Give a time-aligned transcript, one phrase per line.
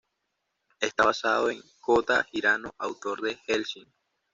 [0.79, 3.85] Está basado en Kōta Hirano, autor de Hellsing.